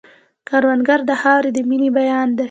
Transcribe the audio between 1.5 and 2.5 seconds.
د مینې بیان دی